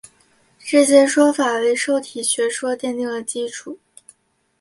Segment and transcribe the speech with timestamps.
[0.57, 3.77] 这些说法为受体学说奠定了基础。